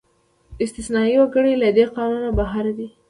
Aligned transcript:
استثنايي 0.63 1.15
وګړي 1.19 1.53
له 1.61 1.69
دې 1.77 1.85
قانونه 1.95 2.29
بهر 2.37 2.65
دي. 2.77 2.87